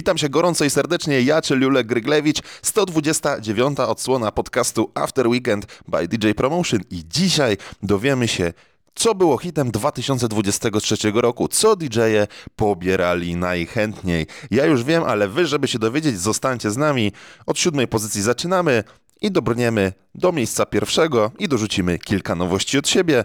[0.00, 3.80] Witam się gorąco i serdecznie, ja, czyli Julek Gryglewicz, 129.
[3.80, 8.52] odsłona podcastu After Weekend by DJ Promotion i dzisiaj dowiemy się,
[8.94, 11.48] co było hitem 2023 roku?
[11.48, 12.26] Co DJ-e
[12.56, 14.26] pobierali najchętniej?
[14.50, 17.12] Ja już wiem, ale wy, żeby się dowiedzieć, zostańcie z nami.
[17.46, 18.84] Od siódmej pozycji zaczynamy
[19.20, 23.24] i dobrniemy do miejsca pierwszego i dorzucimy kilka nowości od siebie.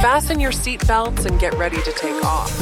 [0.00, 2.52] Fasten your seatbelts and get ready to take off.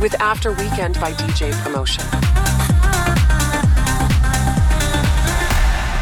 [0.00, 2.45] With After Weekend by DJ Promotion.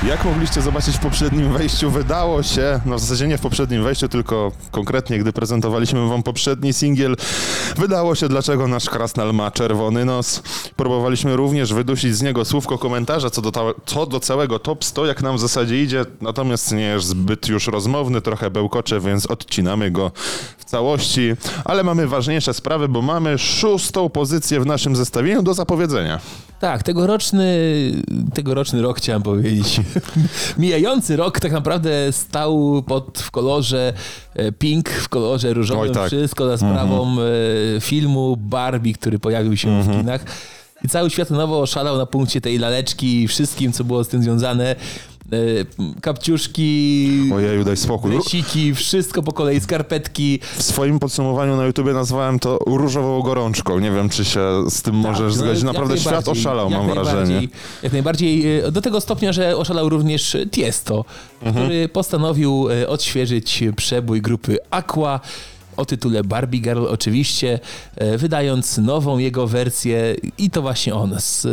[0.09, 4.09] Jak mogliście zobaczyć w poprzednim wejściu, wydało się, no w zasadzie nie w poprzednim wejściu,
[4.09, 7.17] tylko konkretnie, gdy prezentowaliśmy wam poprzedni singiel,
[7.77, 10.43] wydało się, dlaczego nasz krasnal ma czerwony nos.
[10.77, 15.07] Próbowaliśmy również wydusić z niego słówko komentarza co do, ta, co do całego top 100,
[15.07, 19.91] jak nam w zasadzie idzie, natomiast nie jest zbyt już rozmowny, trochę bełkocze, więc odcinamy
[19.91, 20.11] go
[20.59, 21.33] w całości,
[21.65, 26.21] ale mamy ważniejsze sprawy, bo mamy szóstą pozycję w naszym zestawieniu do zapowiedzenia.
[26.61, 27.59] Tak, tegoroczny,
[28.35, 29.81] tegoroczny rok chciałem powiedzieć.
[30.59, 33.93] Mijający rok tak naprawdę stał pod w kolorze
[34.35, 35.83] e, pink, w kolorze różowym.
[35.83, 36.07] Oj, tak.
[36.07, 37.17] Wszystko za sprawą
[37.77, 40.25] e, filmu Barbie, który pojawił się w kinach.
[40.85, 44.23] I cały świat nowo oszalał na punkcie tej laleczki i wszystkim, co było z tym
[44.23, 44.77] związane.
[45.35, 48.11] E, Kapciuszki, Ojeju, daj spokój.
[48.11, 50.41] dresiki, wszystko po kolei, skarpetki.
[50.57, 53.79] W swoim podsumowaniu na YouTubie nazwałem to różową gorączką.
[53.79, 54.41] Nie wiem, czy się
[54.71, 55.65] z tym możesz Tak, no, zgodzić.
[55.65, 57.49] jak Naprawdę świat najbardziej, oszalał, jak mam najbardziej, wrażenie.
[57.83, 58.59] Jak najbardziej.
[58.59, 61.05] e, Do tego stopnia, że oszalał również Tiesto,
[61.43, 61.65] Mhm.
[61.67, 65.21] który postanowił e, odświeżyć przebój grupy Aqua
[65.77, 67.61] o tytule Barbie Girl oczywiście,
[67.97, 71.51] e, wydając nową jego wersję i to właśnie on z, e,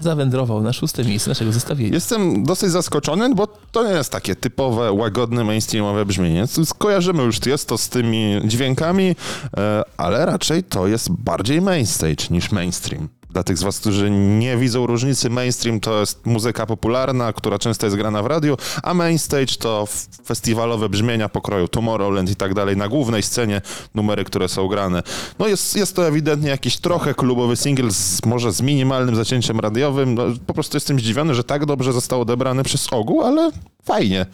[0.00, 1.94] zawędrował na szóste miejsce naszego zestawienia.
[1.94, 6.46] Jestem dosyć zaskoczony, bo to nie jest takie typowe, łagodne, mainstreamowe brzmienie.
[6.64, 9.16] Skojarzymy już jest to z tymi dźwiękami,
[9.56, 13.08] e, ale raczej to jest bardziej mainstage niż mainstream.
[13.34, 17.86] Dla tych z was, którzy nie widzą różnicy, mainstream to jest muzyka popularna, która często
[17.86, 19.88] jest grana w radiu, a mainstage to
[20.26, 23.60] festiwalowe brzmienia pokroju Tomorrowland i tak dalej, na głównej scenie
[23.94, 25.02] numery, które są grane.
[25.38, 30.14] No jest, jest to ewidentnie jakiś trochę klubowy singiel, z, może z minimalnym zacięciem radiowym.
[30.14, 33.50] No, po prostu jestem zdziwiony, że tak dobrze został odebrany przez ogół, ale
[33.84, 34.26] fajnie.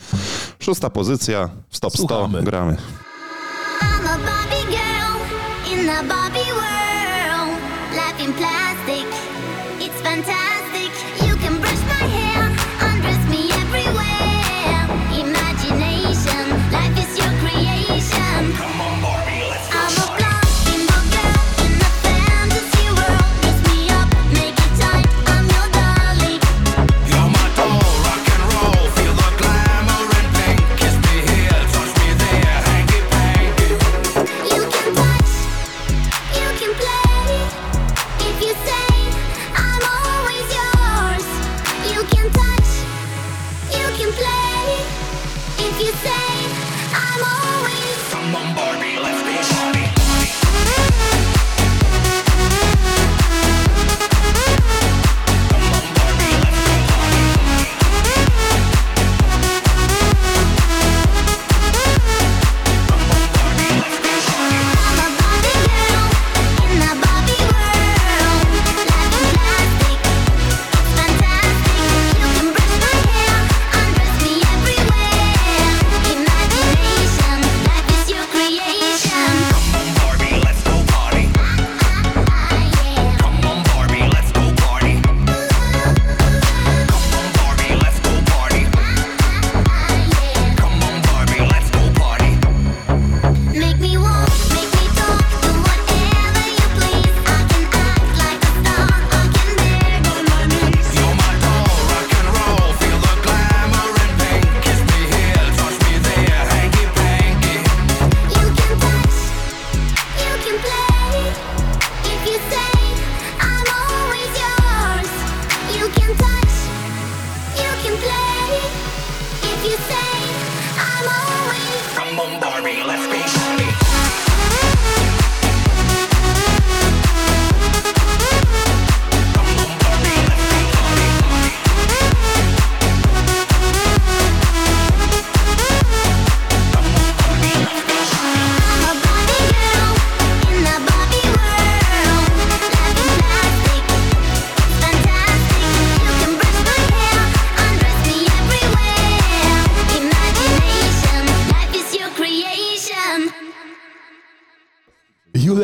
[0.58, 2.42] Szósta pozycja, stop 100, Słuchamy.
[2.42, 2.76] gramy.
[3.80, 5.16] I'm a Barbie girl
[5.72, 7.60] in the Barbie world.
[7.92, 8.69] Life in plastic,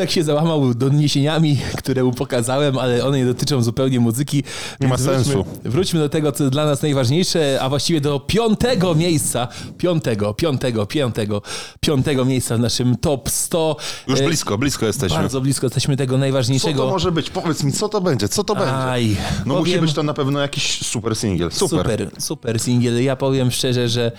[0.07, 4.43] Julek się załamał doniesieniami, które mu pokazałem, ale one nie dotyczą zupełnie muzyki.
[4.79, 5.45] Nie ma Więc wróćmy- sensu.
[5.65, 11.41] Wróćmy do tego, co dla nas najważniejsze, a właściwie do piątego miejsca, piątego, piątego, piątego,
[11.81, 13.75] piątego miejsca w naszym top 100.
[14.07, 15.17] Już E, blisko, blisko jesteśmy.
[15.17, 16.83] Bardzo blisko jesteśmy tego Co najważniejszego.
[16.85, 17.29] to może być?
[17.29, 18.27] Powiedz mi, co to będzie?
[18.29, 18.73] Co to będzie?
[18.73, 21.51] Aj, No musi powiem- być to na pewno jakiś super singiel.
[21.51, 21.79] Super.
[21.79, 23.03] Super, super singiel.
[23.03, 24.11] Ja powiem szczerze, że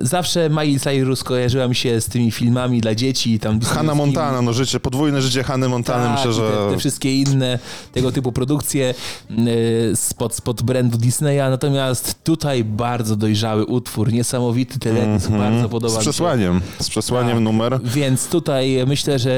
[0.00, 3.38] zawsze Miley Cyrus kojarzyła mi się z tymi filmami dla dzieci.
[3.38, 3.94] Tam Hanna.
[3.94, 6.50] Montana, no życie, podwójne życie Hanny Montany, Tak, myślę, że...
[6.50, 7.58] te, te wszystkie inne
[7.92, 8.94] tego typu produkcje
[9.30, 11.50] y, spod, spod brandu Disneya.
[11.50, 16.10] Natomiast tutaj bardzo dojrzały utwór, niesamowity teledysk, bardzo podoba Z mi się.
[16.10, 17.40] przesłaniem, z przesłaniem Tak.
[17.44, 19.32] numer, Więc tutaj myślę, że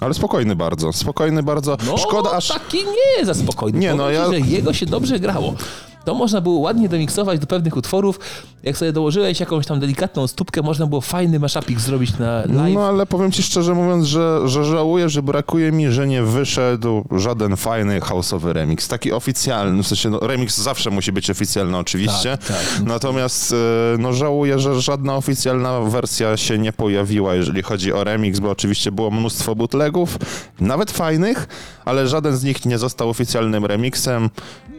[0.00, 1.76] ale spokojny bardzo, spokojny bardzo.
[1.86, 2.48] no, Szkoda aż...
[2.48, 2.78] taki
[3.18, 3.78] nie za spokojny.
[3.78, 5.54] Nie, no ja- że jego się dobrze grało.
[6.04, 8.20] To można było ładnie domiksować do pewnych utworów.
[8.62, 12.74] Jak sobie dołożyłeś jakąś tam delikatną stópkę, można było fajny mashupik zrobić na live.
[12.74, 17.04] No ale powiem ci szczerze mówiąc, że, że żałuję, że brakuje mi, że nie wyszedł
[17.16, 18.88] żaden fajny houseowy remix.
[18.88, 22.38] Taki oficjalny, w sensie no, remix zawsze musi być oficjalny oczywiście.
[22.38, 22.86] Tak, tak.
[22.86, 23.56] Natomiast e,
[23.98, 28.92] no żałuję, że żadna oficjalna wersja się nie pojawiła, jeżeli chodzi o remix, bo oczywiście
[28.92, 30.18] było mnóstwo bootlegów,
[30.60, 31.48] nawet fajnych,
[31.84, 34.30] ale żaden z nich nie został oficjalnym remixem.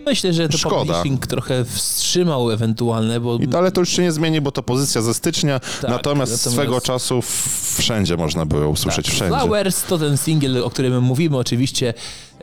[0.06, 1.04] Myślę, że to Szkoda.
[1.14, 5.02] Publishing trochę wstrzymał ewentualne, bo I, ale to już się nie zmieni, bo to pozycja
[5.02, 7.22] ze stycznia, natomiast, natomiast- swego czasu
[7.78, 9.38] wszędzie można było usłyszeć, wszędzie.
[9.40, 11.94] Flowers to ten singiel, o którym mówimy oczywiście,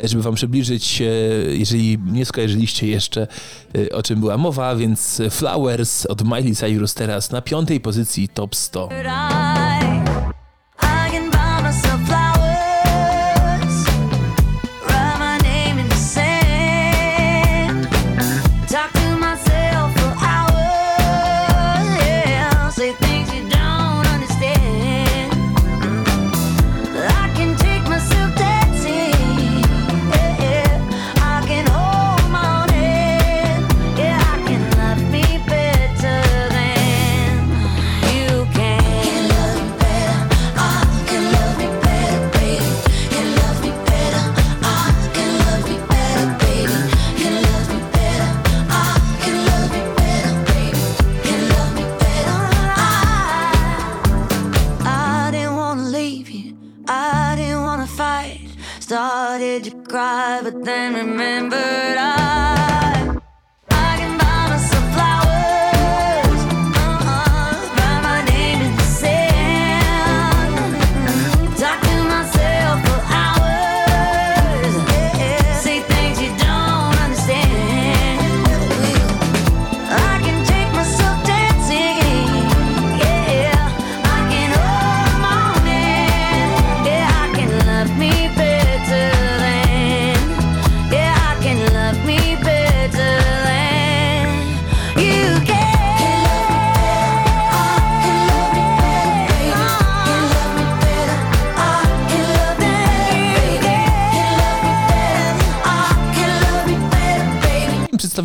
[0.05, 1.05] żeby wam przybliżyć, e,
[1.55, 3.27] jeżeli nie skojarzyliście jeszcze,
[3.75, 8.55] e, o czym była mowa, więc Flowers od Miley Cyrus teraz na piątej pozycji top
[8.55, 8.89] 100.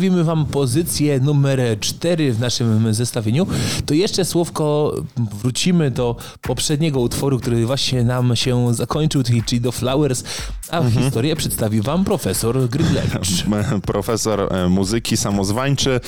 [0.06, 3.46] Przedstawimy wam pozycję numer 4 w naszym zestawieniu.
[3.86, 10.24] To jeszcze słówko wrócimy do poprzedniego utworu, który właśnie nam się zakończył, czyli do Flowers,
[10.70, 13.44] a historię przedstawi wam profesor Gryglewicz.
[13.92, 16.00] profesor e, muzyki samozwańczy.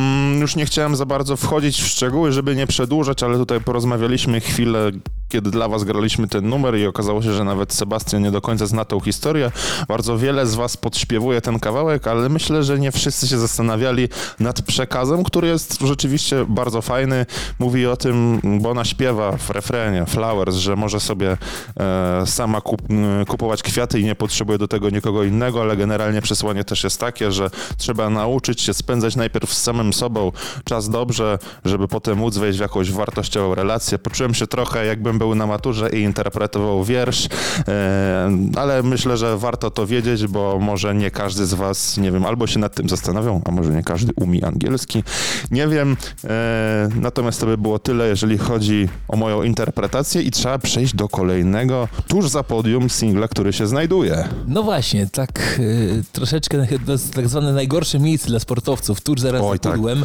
[0.00, 4.40] Mm, Już nie chciałem za bardzo wchodzić w szczegóły, żeby nie przedłużać, ale tutaj porozmawialiśmy
[4.40, 4.90] chwilę,
[5.28, 8.66] kiedy dla was graliśmy ten numer i okazało się, że nawet Sebastian nie do końca
[8.66, 9.52] zna tą historię.
[9.88, 14.08] Bardzo wiele z was podśpiewuje ten kawałek, ale myślę, że nie wszyscy się zastanawiali
[14.40, 17.26] nad przekazem, który jest rzeczywiście bardzo fajny.
[17.58, 21.36] Mówi o tym, bo ona śpiewa w refrenie Flowers, że może sobie
[21.80, 22.82] e, sama kup,
[23.28, 27.32] kupować kwiaty i nie potrzebuje do tego nikogo innego, ale generalnie przesłanie też jest takie,
[27.32, 30.32] że trzeba nauczyć się spędzać najpierw z samym sobą
[30.64, 33.98] czas dobrze, żeby potem móc wejść w jakąś wartościową relację.
[33.98, 37.28] Poczułem się trochę jakbym był na maturze i interpretował wiersz,
[37.68, 42.24] e, ale myślę, że warto to wiedzieć, bo może nie każdy z was, nie wiem,
[42.24, 45.04] albo się nad tym zastanawiał, a może nie każdy umie angielski.
[45.50, 50.58] Nie wiem, e, natomiast to by było tyle, jeżeli chodzi o moją interpretację i trzeba
[50.58, 54.28] przejść do kolejnego, tuż za podium singla, który się znajduje.
[54.48, 56.66] No właśnie, tak y, troszeczkę
[57.14, 59.79] tak zwane najgorsze miejsce dla sportowców, tuż zaraz Oj, za tak.
[59.80, 60.04] Pudłem.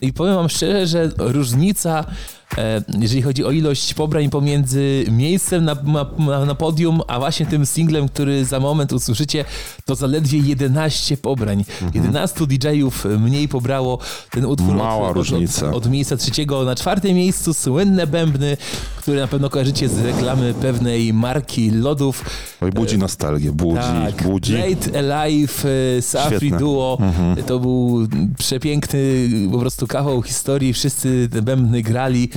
[0.00, 2.45] I powiem wam szczerze, że różnica, e,
[3.00, 5.76] jeżeli chodzi o ilość pobrań pomiędzy miejscem na,
[6.18, 9.44] na, na podium, a właśnie tym singlem, który za moment usłyszycie,
[9.84, 11.64] to zaledwie 11 pobrań.
[11.94, 13.98] 11 DJ-ów mniej pobrało
[14.30, 15.68] ten utwór Mała od, różnica.
[15.68, 18.56] Od, od miejsca trzeciego na czwartym miejscu słynne bębny,
[18.96, 22.24] który na pewno kojarzycie z reklamy pewnej marki lodów.
[22.60, 24.52] Oj, budzi nostalgię, budzi, Tak, budzi.
[24.52, 26.58] Late Alive e, z Afri Świetne.
[26.58, 26.98] Duo.
[27.46, 30.72] To był przepiękny po prostu kawał historii.
[30.72, 32.28] Wszyscy te bębny grali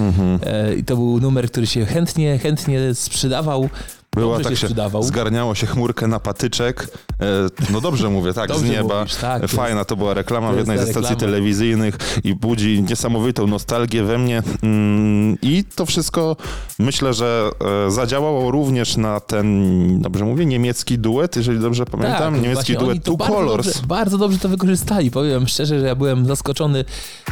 [0.46, 3.70] e, i to był numer, który się chętnie, chętnie sprzedawał.
[4.16, 5.04] Była Dobrze tak się sprzedawał.
[5.04, 6.88] zgarniało się chmurkę na patyczek.
[7.22, 7.26] E,
[7.74, 9.00] no dobrze mówię, tak, Dobrze z nieba.
[9.00, 14.04] mówisz, tak, Fajna to była reklama w jednej ze stacji telewizyjnych i budzi niesamowitą nostalgię
[14.04, 14.44] we mnie.
[14.64, 16.36] Mm, I to wszystko
[16.80, 17.50] myślę, że
[17.88, 22.42] e, zadziałało również na ten, dobrze mówię, niemiecki duet, jeżeli dobrze pamiętam.
[22.42, 23.68] niemiecki Tak, właśnie duet Two bardzo Colors.
[23.68, 25.12] Dobrze, bardzo dobrze to wykorzystali.
[25.12, 26.86] Powiem szczerze, że ja byłem zaskoczony,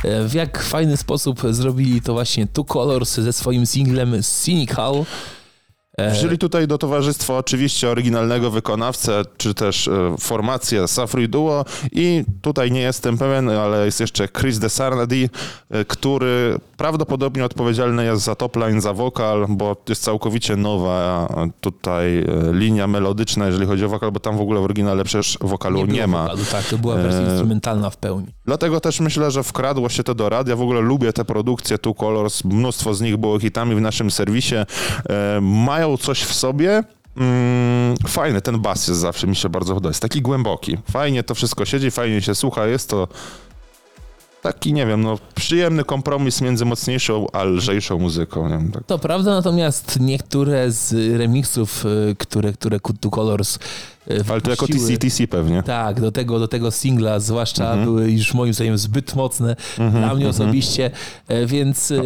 [0.03, 5.05] e, w jak fajny sposób zrobili to właśnie Two Colors ze swoim singlem Cynical.
[5.97, 12.23] E, Wzięli tutaj do towarzystwa oczywiście oryginalnego wykonawcę, czy też e, formację Safri Duo i
[12.41, 15.29] tutaj nie jestem pewien, ale jest jeszcze Chris de Sarnady,
[15.69, 21.27] e, który prawdopodobnie odpowiedzialny jest za top line, za wokal, bo jest całkowicie nowa
[21.61, 25.85] tutaj linia melodyczna, jeżeli chodzi o wokal, bo tam w ogóle w oryginale przecież wokalu
[25.85, 26.23] nie, było ma.
[26.23, 28.27] wokalu, tak, to była wersja instrumentalna w pełni.
[28.45, 30.55] Dlatego też myślę, że wkradło się to do radia.
[30.55, 32.43] W ogóle lubię te produkcje Two Colors.
[32.43, 34.55] Mnóstwo z nich było hitami w naszym serwisie.
[34.55, 34.65] E,
[35.87, 36.83] mają coś w sobie.
[37.17, 39.89] Mm, fajny, ten bas jest zawsze mi się bardzo podoba.
[39.89, 40.77] Jest taki głęboki.
[40.91, 42.67] Fajnie to wszystko siedzi, fajnie się słucha.
[42.67, 43.07] Jest to
[44.41, 48.49] taki, nie wiem, no, przyjemny kompromis między mocniejszą a lżejszą muzyką.
[48.49, 48.83] Nie wiem, tak.
[48.83, 53.59] To prawda, natomiast niektóre z remixów, e, które, które Two Colors
[54.09, 55.63] e, Ale to jako wypuściły- TCTC pewnie.
[55.63, 57.83] Tak, do tego, do tego singla zwłaszcza Mhm.
[57.85, 59.55] były już moim zdaniem zbyt mocne
[59.91, 60.91] dla mnie osobiście,
[61.27, 62.01] e, więc, e,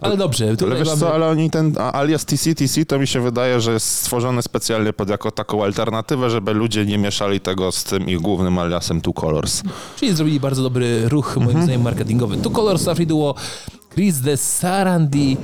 [0.00, 0.44] ale dobrze.
[0.62, 1.00] Ale wiesz mamy...
[1.00, 5.08] co, ale oni ten alias TCTC to mi się wydaje, że jest stworzony specjalnie pod
[5.08, 9.62] jako taką alternatywę, żeby ludzie nie mieszali tego z tym ich głównym aliasem Two Colors.
[9.96, 11.64] Czyli zrobili bardzo dobry ruch, moim Mhm.
[11.64, 12.36] zdaniem, marketingowy.
[12.36, 13.34] Tu Color Safri Duo,
[13.94, 15.36] Chris de Sarandi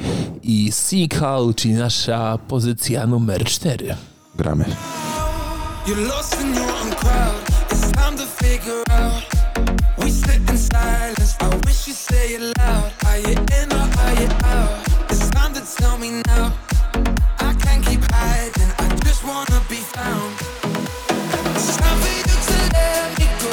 [0.43, 3.95] i Seacal, czyli nasza pozycja numer 4.
[4.37, 4.65] Gramy.
[5.87, 7.43] You're lost in your own crowd.
[7.71, 9.23] It's time to figure out.
[9.99, 11.37] We sit in silence.
[11.41, 12.91] I wish you'd say it loud.
[13.05, 15.11] Are you in or are you out?
[15.11, 16.55] It's time to tell me now.
[17.39, 18.73] I can't keep hiding.
[18.79, 20.33] I just wanna be found.
[21.55, 23.51] It's time for you to let me go.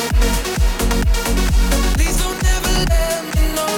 [1.97, 3.73] Please don't ever let me know.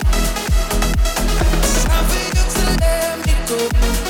[1.58, 4.03] It's time for you to let me go.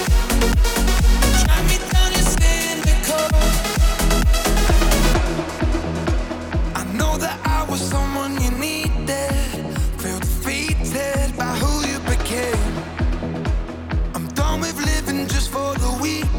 [16.03, 16.32] For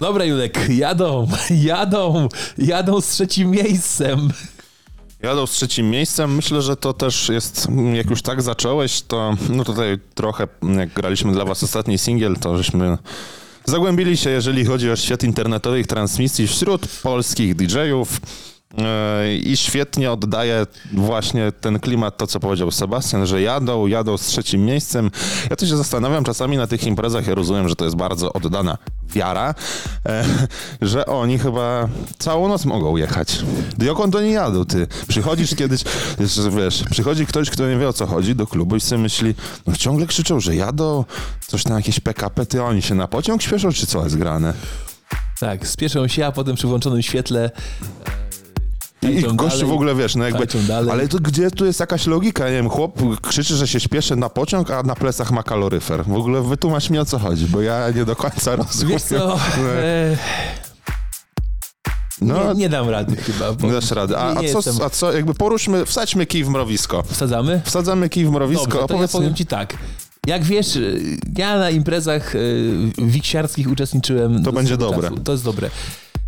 [0.00, 4.30] Dobra, Julek, jadą, jadą, jadą z trzecim miejscem.
[5.22, 6.34] Jadą z trzecim miejscem.
[6.34, 11.32] Myślę, że to też jest, jak już tak zacząłeś, to no tutaj trochę, jak graliśmy
[11.32, 12.98] dla was ostatni singiel, to żeśmy
[13.64, 18.20] zagłębili się, jeżeli chodzi o świat internetowych transmisji wśród polskich DJ-ów.
[18.78, 24.26] E, I świetnie oddaje właśnie ten klimat, to co powiedział Sebastian, że jadą, jadą z
[24.26, 25.10] trzecim miejscem.
[25.50, 28.78] Ja to się zastanawiam czasami na tych imprezach, ja rozumiem, że to jest bardzo oddana
[29.08, 29.54] wiara,
[30.06, 30.24] e,
[30.82, 31.88] że oni chyba
[32.18, 33.38] całą noc mogą jechać.
[33.78, 34.86] Dokąd oni jadą, ty?
[35.08, 35.84] Przychodzisz kiedyś,
[36.56, 39.34] wiesz, przychodzi ktoś, kto nie wie o co chodzi do klubu i sobie myśli,
[39.66, 41.04] no ciągle krzyczą, że jadą,
[41.46, 44.54] coś na jakieś PKP, ty oni się na pociąg śpieszą, czy co jest grane?
[45.40, 47.50] Tak, spieszą się, a potem przy włączonym świetle
[49.10, 50.46] I, gościu dalej, w ogóle, wiesz, no jakby,
[50.90, 54.28] ale to gdzie tu jest jakaś logika, nie wiem, chłop krzyczy, że się śpieszy na
[54.28, 56.04] pociąg, a na plecach ma kaloryfer.
[56.04, 58.88] W ogóle wytłumacz mi o co chodzi, bo ja nie do końca rozumiem.
[58.92, 60.16] Wiesz co, e,
[62.20, 63.52] No, nie, nie dam rady chyba.
[63.52, 64.16] Bo nie dasz rady.
[64.16, 67.02] A, a, co, a co, jakby poruszmy, wsadźmy kij w mrowisko.
[67.02, 67.60] Wsadzamy?
[67.64, 69.76] Wsadzamy kij w mrowisko, Dobrze, to ja powiem ci tak.
[70.26, 74.44] Jak wiesz, y, ja na imprezach y, wiksiarskich uczestniczyłem.
[74.44, 75.08] To będzie dobre.
[75.08, 75.20] Czasu.
[75.20, 75.70] To jest dobre.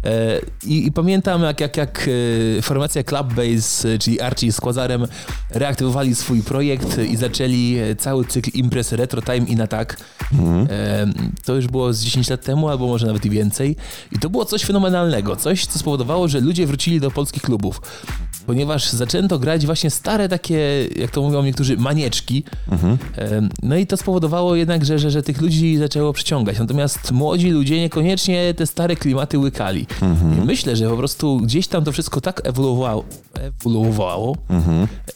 [0.06, 2.08] E, I, I pamiętam, jak, jak, jak
[2.58, 5.06] e, formacja Club Base, e, czyli Archie z Quazarem,
[5.50, 9.96] reaktywowali swój projekt i zaczęli cały cykl imprez Retro Time in Attack.
[10.70, 11.06] E,
[11.44, 13.76] To już było z 10 lat temu, albo może nawet i więcej.
[14.12, 15.36] I to było coś fenomenalnego.
[15.36, 17.80] Coś, co spowodowało, że ludzie wrócili do polskich klubów.
[18.46, 22.44] Ponieważ zaczęto grać właśnie stare takie, jak to mówią niektórzy, manieczki.
[23.18, 26.58] E, No i to spowodowało jednak, że, że, że tych ludzi zaczęło przyciągać.
[26.58, 29.86] Natomiast młodzi ludzie niekoniecznie te stare klimaty łykali.
[30.42, 34.36] I myślę, że po prostu gdzieś tam to wszystko tak ewoluowało, ewoluowało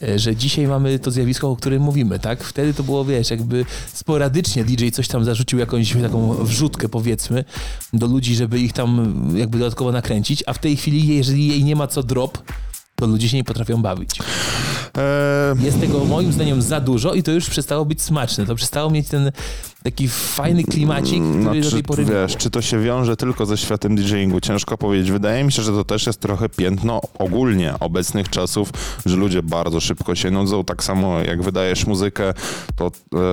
[0.03, 2.43] e, że dzisiaj mamy to zjawisko, o którym mówimy, tak?
[2.43, 7.43] Wtedy to było, wiesz, jakby sporadycznie DJ coś tam zarzucił jakąś taką wrzutkę, powiedzmy,
[7.93, 11.75] do ludzi, żeby ich tam jakby dodatkowo nakręcić, a w tej chwili, jeżeli jej nie
[11.75, 12.37] ma co drop,
[13.01, 14.09] to ludzie się nie potrafią bawić.
[14.97, 18.45] E, Jest tego moim zdaniem za dużo i to już przestało być smaczne.
[18.45, 19.31] To przestało mieć ten
[19.83, 23.45] taki fajny klimacik, który no, do czy, tej pory wiesz, czy to się wiąże tylko
[23.45, 24.41] ze światem DJingu?
[24.41, 25.11] Ciężko powiedzieć.
[25.11, 28.69] Wydaje mi się, że to też jest trochę piętno ogólnie obecnych czasów,
[29.05, 30.63] że ludzie bardzo szybko się nudzą.
[30.63, 32.33] Tak samo jak wydajesz muzykę,
[32.75, 32.91] to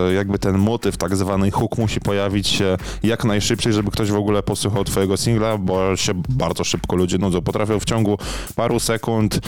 [0.09, 4.17] e, jakby ten motyw, tak zwany hook musi pojawić się jak najszybciej, żeby ktoś w
[4.17, 7.43] ogóle posłuchał twojego singla, bo się bardzo szybko ludzie nudzą.
[7.43, 8.19] Potrafią w ciągu
[8.57, 9.41] paru sekund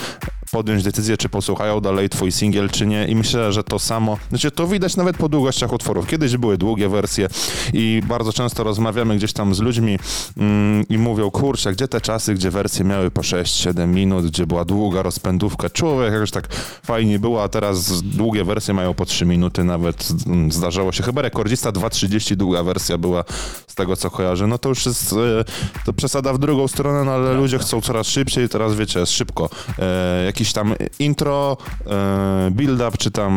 [0.51, 3.07] podjąć decyzję, czy posłuchają dalej twój singiel, czy nie.
[3.07, 6.07] I myślę, że to samo, znaczy to widać nawet po długościach utworów.
[6.07, 7.27] Kiedyś były długie wersje
[7.73, 9.99] i bardzo często rozmawiamy gdzieś tam z ludźmi
[10.37, 14.65] mm, i mówią, kurczę, gdzie te czasy, gdzie wersje miały po 6-7 minut, gdzie była
[14.65, 15.69] długa rozpędówka.
[15.69, 16.47] Człowiek jakoś tak
[16.85, 20.07] fajnie było, a teraz długie wersje mają po 3 minuty nawet.
[20.27, 23.23] mm, Zdarzało się, chyba rekordzista 2.30 długa wersja była
[23.71, 24.47] z tego, co kojarzę.
[24.47, 25.15] No to już jest, e,
[25.85, 29.49] to przesada w drugą stronę, no ale ludzie chcą coraz szybciej, teraz wiecie, jest szybko.
[29.79, 31.57] E, jakiś tam intro,
[31.87, 33.33] e, build-up, czy tam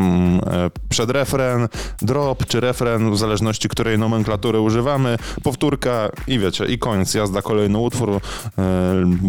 [0.46, 1.68] e, przedrefren,
[2.02, 7.78] drop, czy refren, w zależności której nomenklatury używamy, powtórka i wiecie, i koniec, jazda, kolejny
[7.78, 8.20] utwór, e,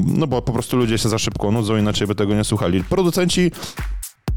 [0.06, 2.84] no bo po prostu ludzie się za szybko nudzą, inaczej by tego nie słuchali.
[2.84, 3.52] Producenci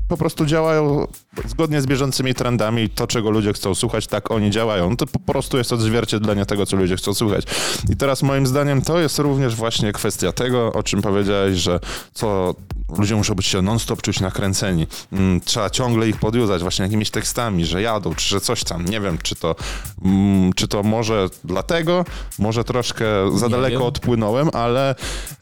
[0.09, 1.07] po prostu działają
[1.47, 2.89] zgodnie z bieżącymi trendami.
[2.91, 4.97] To, czego ludzie chcą słuchać, tak oni działają.
[4.97, 7.45] To po prostu jest odzwierciedlenie tego, co ludzie chcą słuchać.
[7.91, 11.81] I teraz moim zdaniem to jest również właśnie kwestia tego, o czym powiedziałeś, że
[12.15, 12.55] co
[12.99, 14.87] ludzie muszą być się non-stop czuć nakręceni.
[15.13, 18.85] Mm, Trzeba ciągle ich podjudzać właśnie jakimiś tekstami, że jadą, czy że coś tam.
[18.85, 19.55] Nie wiem, czy to,
[20.05, 22.05] mm, czy to może dlatego,
[22.39, 23.07] może troszkę
[23.39, 23.83] za Nie daleko wiem.
[23.89, 24.91] odpłynąłem, ale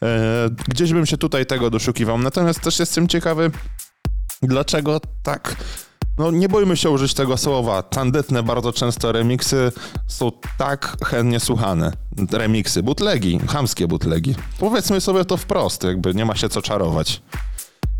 [0.03, 2.17] e, gdzieś bym się tutaj tego doszukiwał.
[2.17, 3.51] Natomiast też jestem ciekawy,
[4.47, 5.55] Dlaczego tak?
[6.17, 7.83] No nie bójmy się użyć tego słowa.
[7.83, 9.71] Tandetne bardzo często remiksy
[10.07, 11.91] są tak chętnie słuchane.
[12.31, 14.35] Remiksy, butlegi, chamskie butlegi.
[14.59, 17.21] Powiedzmy sobie to wprost, jakby nie ma się co czarować.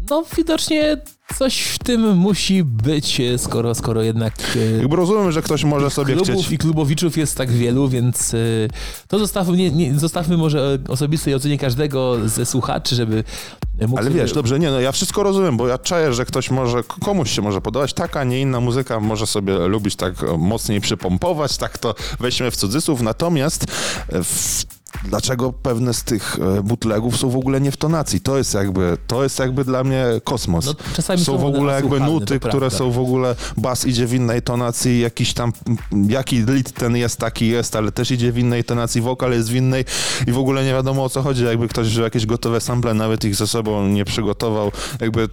[0.09, 0.97] No widocznie
[1.35, 6.13] coś w tym musi być, skoro, skoro jednak e, Jakby rozumiem, że ktoś może sobie
[6.13, 6.51] klubów chcieć...
[6.51, 8.37] i klubowiczów jest tak wielu, więc e,
[9.07, 13.23] to zostawmy, nie, nie, zostawmy może osobistej ocenie każdego ze słuchaczy, żeby
[13.81, 16.83] mógł Ale wiesz, dobrze, nie, no ja wszystko rozumiem, bo ja czaję, że ktoś może,
[16.83, 21.77] komuś się może podobać taka, nie inna muzyka, może sobie lubić tak mocniej przypompować, tak
[21.77, 23.65] to weźmy w cudzysłów, natomiast
[24.09, 24.63] w,
[25.03, 28.21] dlaczego pewne z tych e, bootlegów są w ogóle nie w tonacji?
[28.21, 30.65] To jest jakby, to jest jakby dla mnie kosmos.
[30.65, 34.13] No, czasami są są w ogóle jakby nuty, które są w ogóle, bas idzie w
[34.13, 35.53] innej tonacji, jakiś tam,
[36.07, 39.55] jaki lead ten jest, taki jest, ale też idzie w innej tonacji, wokal jest w
[39.55, 39.85] innej
[40.27, 43.25] i w ogóle nie wiadomo o co chodzi, jakby ktoś wziął jakieś gotowe sample, nawet
[43.25, 45.29] ich ze sobą nie przygotował, jakby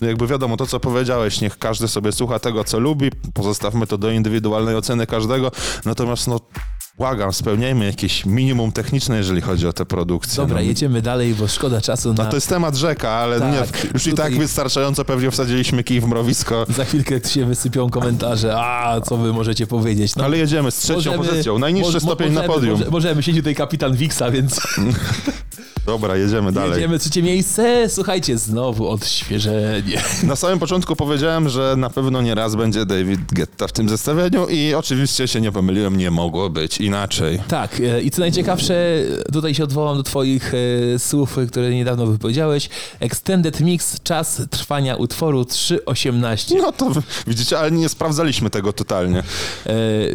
[0.00, 4.10] jakby wiadomo, to co powiedziałeś, niech każdy sobie słucha tego, co lubi, pozostawmy to do
[4.10, 5.50] indywidualnej oceny każdego,
[5.84, 6.40] natomiast no
[7.00, 10.36] Błagam, spełniajmy jakieś minimum techniczne, jeżeli chodzi o te produkcje.
[10.36, 10.60] Dobra, no.
[10.62, 12.24] jedziemy dalej, bo szkoda czasu na...
[12.24, 15.84] No to jest temat rzeka, ale Tak, nie, już i tutaj- tak wystarczająco pewnie wsadziliśmy
[15.84, 16.66] kij w mrowisko.
[16.76, 20.16] Za chwilkę się wysypią komentarze, a co wy możecie powiedzieć.
[20.16, 21.58] No, Ale jedziemy z trzecią pozycją.
[21.58, 22.78] Najniższy mo- mo- stopień na możemy, podium.
[22.78, 24.60] Może, możemy, siedzi tutaj kapitan Wixa, więc
[25.86, 26.70] Dobra, jedziemy dalej.
[26.72, 27.88] jedziemy trzecie miejsce.
[27.88, 30.02] Słuchajcie, znowu odświeżenie.
[30.22, 34.46] Na samym początku powiedziałem, że na pewno nie raz będzie David Guetta w tym zestawieniu
[34.48, 37.40] i oczywiście się nie pomyliłem, nie mogło być inaczej.
[37.48, 38.74] Tak, e, i co najciekawsze,
[39.32, 40.52] tutaj się odwołam do twoich
[40.94, 42.68] e, słów, które niedawno wypowiedziałeś.
[43.00, 46.54] Extended Mix, czas trwania utworu 3.18.
[46.58, 46.90] No to
[47.26, 49.18] widzicie, ale nie sprawdzaliśmy tego totalnie.
[49.18, 49.72] E,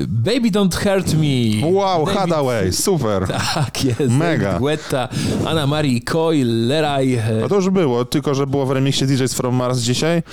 [0.08, 1.72] Baby Don't Hurt Me.
[1.72, 3.28] Wow, David- Hadaway, super.
[3.56, 4.00] Tak jest.
[4.10, 4.60] Mega.
[4.60, 5.08] Guetta,
[5.46, 7.14] Anna Marie Coyle, Leraj.
[7.14, 10.24] e, No to już było, tylko że było w remiksie DJs from Mars dzisiaj,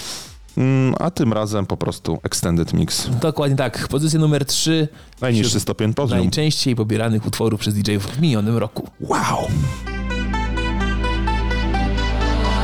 [0.58, 3.08] mm, a tym razem po prostu Extended Mix.
[3.20, 3.88] Dokładnie tak.
[3.88, 4.88] Pozycja numer 3.
[5.20, 6.18] Najniższy stopień podium.
[6.18, 8.88] Najczęściej pobieranych utworów przez DJ-ów w minionym roku.
[9.00, 9.48] Wow.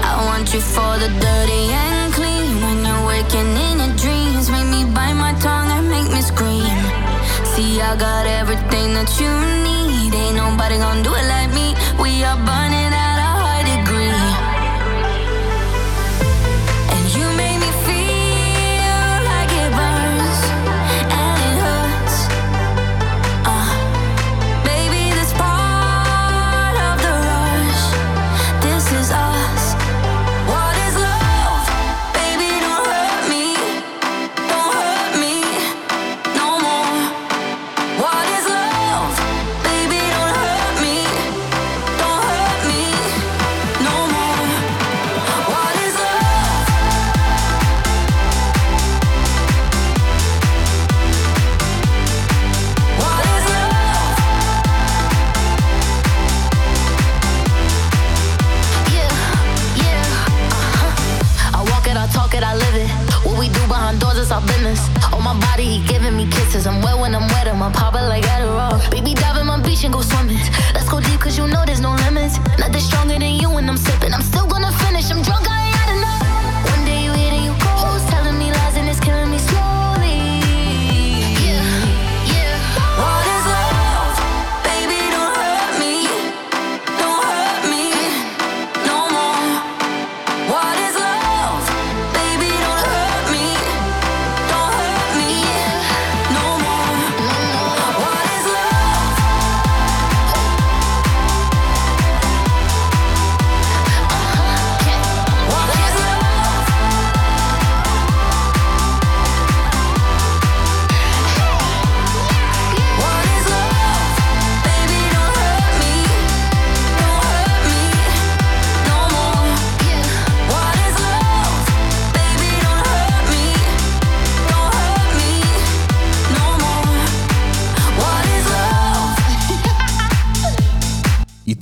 [0.02, 2.60] I want you for the dirty and clean.
[2.60, 6.78] When you're waking in your dreams, make me bite my tongue and make me scream.
[7.56, 9.30] See, I got everything that you
[9.64, 10.14] need.
[10.14, 11.67] Ain't nobody gonna do it like me.
[12.18, 12.67] be a
[66.68, 68.78] I'm wet when I'm wet, I'm popping like Adderall.
[68.90, 70.36] Baby, dive in my beach and go swimming.
[70.74, 72.38] Let's go deep, cause you know there's no limits.
[72.58, 74.12] Nothing stronger than you when I'm sipping.
[74.12, 74.70] I'm still gonna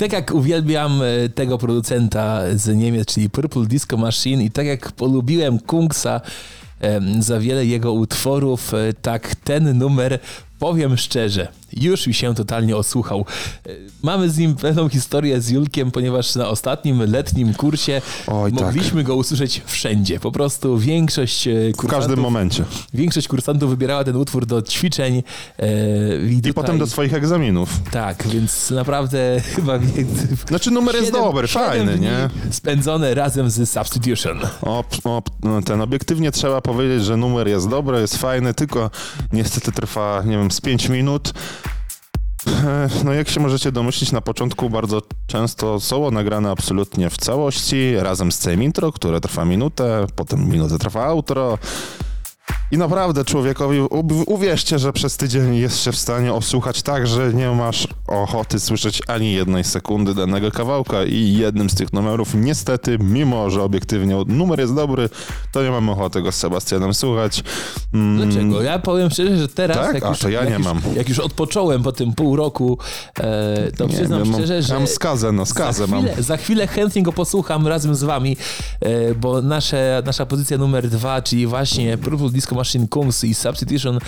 [0.06, 4.92] tak jak uwielbiam e, tego producenta z Niemiec, czyli Purple Disco Machine i tak jak
[4.92, 6.20] polubiłem Kungsa
[7.18, 10.18] za wiele jego utworów, e, tak ten numer,
[10.58, 13.24] powiem szczerze, już mi się totalnie osłuchał.
[14.02, 18.60] Mamy z nim pewną historię z Julkiem, ponieważ na ostatnim letnim kursie Oj, tak.
[18.60, 20.20] mogliśmy go usłyszeć wszędzie.
[20.20, 22.64] Po prostu większość e, W kursantów, każdym momencie.
[22.94, 25.22] większość kursantów wybierała ten utwór do ćwiczeń.
[25.58, 25.66] e,
[26.26, 27.70] I, I tutaj- potem do swoich egzaminów.
[27.90, 29.18] Tak, więc naprawdę
[29.54, 29.78] chyba...
[30.48, 32.30] Znaczy numer jest Siedem- dobry, siedem fajny, dni nie?
[32.50, 34.38] Spędzone razem z Substitution.
[34.62, 38.90] O, o, no, ten obiektywnie trzeba powiedzieć, że numer jest dobry, jest fajny, tylko
[39.32, 41.32] niestety trwa, nie wiem, z 5 minut.
[43.04, 48.32] No jak się możecie domyślić, na początku bardzo często są nagrane absolutnie w całości, razem
[48.32, 51.58] z całym intro, które trwa minutę, potem minutę trwa outro.
[52.72, 53.80] I naprawdę człowiekowi,
[54.26, 59.02] uwierzcie, że przez tydzień jest się w stanie osłuchać tak, że nie masz ochoty słyszeć
[59.06, 64.60] ani jednej sekundy danego kawałka i jednym z tych numerów niestety, mimo że obiektywnie numer
[64.60, 65.08] jest dobry,
[65.52, 67.42] to nie mamy ochoty go z Sebastianem słuchać.
[67.94, 68.62] Mm, Dlaczego?
[68.62, 69.94] Ja powiem szczerze, że teraz, Tak?
[69.94, 70.80] jak, A, już, ja jak, nie już, mam.
[70.96, 72.78] jak już odpocząłem po tym pół roku,
[73.20, 76.04] e, to Nie przyznam wiem, mam- szczerze, że mam skazę, no skazę za, mam.
[76.06, 78.36] chwilę, za chwilę chętnie go posłucham razem z wami,
[78.80, 83.98] e, bo nasze, nasza pozycja numer dwa, czyli właśnie Purple Disco Machine Kungs i Substitution,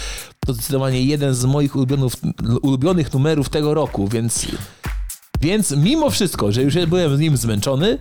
[0.46, 2.12] to zdecydowanie jeden z moich ulubionych,
[2.62, 4.46] ulubionych numerów tego roku, więc,
[5.40, 7.98] więc mimo wszystko, że już byłem z nim zmęczony,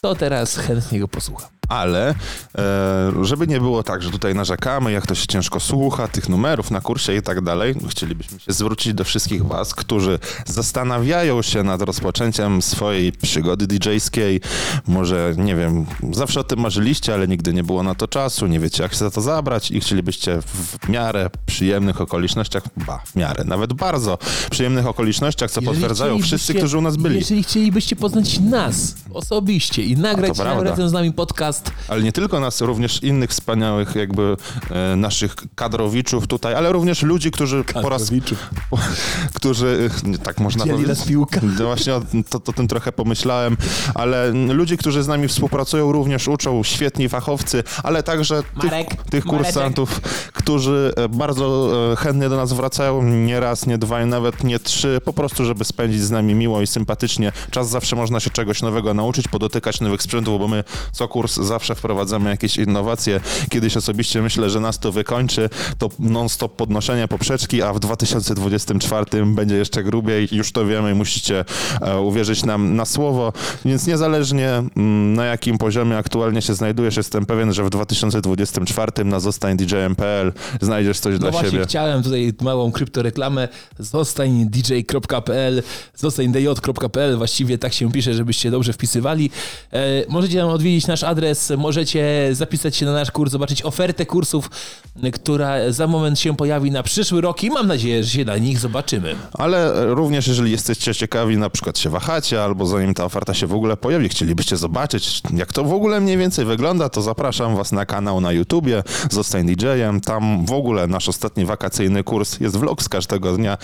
[0.00, 1.53] to teraz chętnie go posłucham.
[1.68, 2.14] Ale
[2.58, 6.70] e, żeby nie było tak, że tutaj narzekamy, jak to się ciężko słucha, tych numerów
[6.70, 11.82] na kursie i tak dalej, chcielibyśmy się zwrócić do wszystkich was, którzy zastanawiają się nad
[11.82, 14.40] rozpoczęciem swojej przygody DJ-skiej.
[14.86, 18.60] Może, nie wiem, zawsze o tym marzyliście, ale nigdy nie było na to czasu, nie
[18.60, 23.44] wiecie jak się za to zabrać i chcielibyście w miarę przyjemnych okolicznościach, ba, w miarę,
[23.44, 24.18] nawet bardzo
[24.50, 27.16] przyjemnych okolicznościach, co Jeżeli potwierdzają wszyscy, którzy u nas byli.
[27.16, 31.53] Jeżeli chcielibyście poznać nas osobiście i nagrać razem z nami podcast,
[31.88, 34.36] Ale nie tylko nas, również innych wspaniałych jakby
[34.70, 38.10] e, naszych kadrowiczów tutaj, ale również ludzi, którzy po raz...
[38.70, 38.78] Po,
[39.34, 40.98] którzy, e, nie, tak można Dzieli powiedzieć.
[40.98, 41.40] nas piłka.
[41.58, 43.56] No właśnie o, to, to tym trochę pomyślałem,
[43.94, 49.24] ale ludzi, którzy z nami współpracują, również uczą, świetni fachowcy, ale także tych, Marek, tych
[49.24, 50.00] kursantów,
[50.32, 54.58] którzy e, bardzo e, chętnie do nas wracają, nie raz, nie dwa, i nawet nie
[54.58, 57.32] trzy, po prostu, żeby spędzić z nami miło i sympatycznie.
[57.50, 61.74] Czas zawsze można się czegoś nowego nauczyć, podotykać nowych sprzętów, bo my co kurs zawsze
[61.74, 63.20] wprowadzamy jakieś innowacje.
[63.50, 69.54] Kiedyś osobiście myślę, że nas to wykończy, to non-stop podnoszenie poprzeczki, a w 2024 będzie
[69.56, 71.44] jeszcze grubiej, już to wiemy i musicie
[71.80, 73.32] e, uwierzyć nam na słowo,
[73.64, 79.20] więc niezależnie mm, na jakim poziomie aktualnie się znajdujesz, jestem pewien, że w 2024 na
[79.20, 81.64] zostańdj.pl znajdziesz coś No dla właśnie siebie.
[81.64, 83.48] chciałem tutaj małą kryptoreklamę.
[83.78, 85.62] Zostań dj.pl,
[85.96, 89.30] zostań dj.pl, właściwie tak się pisze, żebyście dobrze wpisywali.
[89.72, 89.78] E,
[90.08, 94.50] możecie nam odwiedzić nasz adres, możecie zapisać się na nasz kurs, zobaczyć ofertę kursów,
[95.12, 98.58] która za moment się pojawi na przyszły rok i mam nadzieję, że się na nich
[98.58, 99.14] zobaczymy.
[99.32, 103.54] Ale również jeżeli jesteście ciekawi, na przykład się wahacie, albo zanim ta oferta się w
[103.54, 107.86] ogóle pojawi, chcielibyście zobaczyć, jak to w ogóle mniej więcej wygląda, to zapraszam was na
[107.86, 110.00] kanał na YouTubie, zostań DJ-em.
[110.00, 113.58] Tam w ogóle nasz ostatni wakacyjny kurs jest vlog z każdego dnia.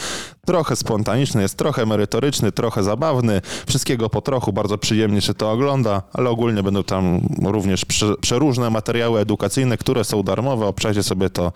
[0.47, 3.41] Trochę spontaniczny, jest trochę merytoryczny, trochę zabawny.
[3.67, 8.71] Wszystkiego po trochu, bardzo przyjemnie się to ogląda, ale ogólnie będą tam również prze, przeróżne
[8.71, 10.67] materiały edukacyjne, które są darmowe.
[10.67, 11.53] Obczajcie sobie to,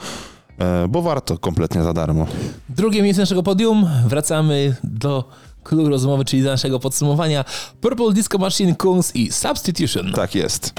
[0.58, 2.26] e, bo warto kompletnie za darmo.
[2.68, 3.90] Drugie miejsce naszego podium.
[4.06, 5.24] Wracamy do
[5.64, 7.44] klubu rozmowy, czyli do naszego podsumowania.
[7.80, 10.12] Purple Disco Machine, Kungs i Substitution.
[10.12, 10.72] Tak jest.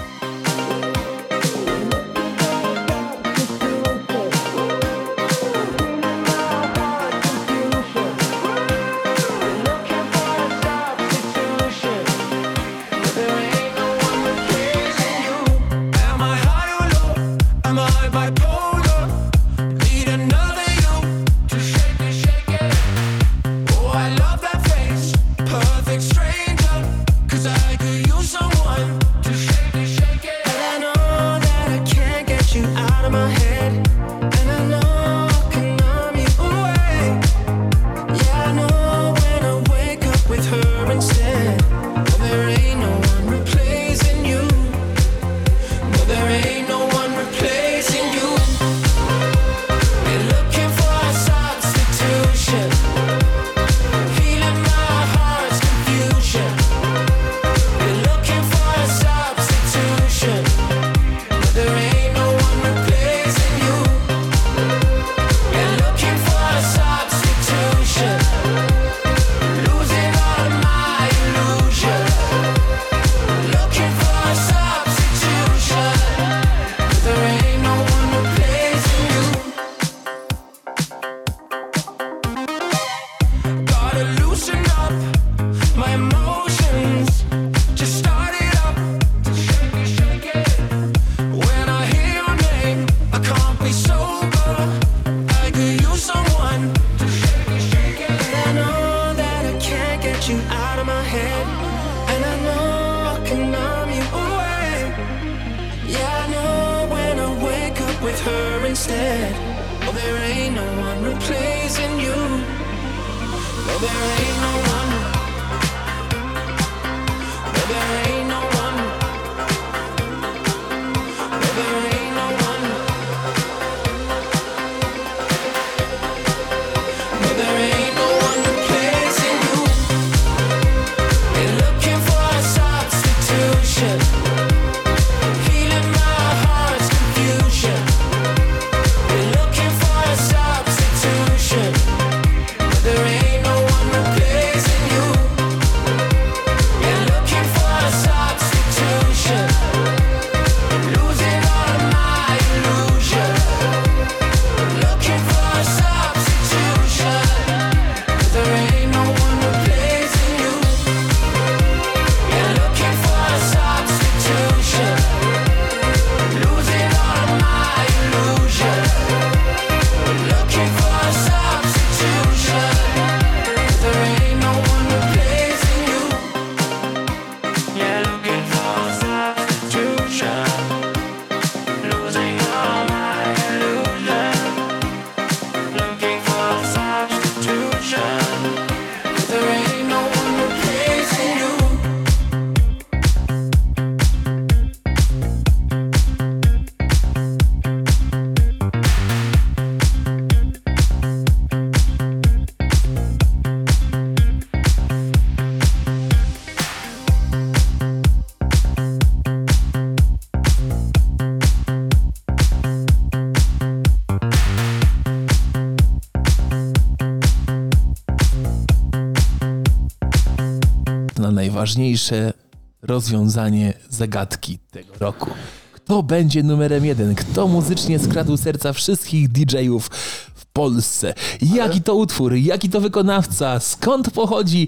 [221.66, 222.34] Najważniejsze
[222.82, 225.30] rozwiązanie zagadki tego roku.
[225.74, 227.16] Kto będzie numerem jeden?
[227.16, 229.88] Kto muzycznie skradł serca wszystkich DJ-ów
[230.36, 231.14] w Polsce?
[231.42, 232.34] Jaki to utwór?
[232.34, 233.60] Jaki to wykonawca?
[233.60, 234.68] Skąd pochodzi?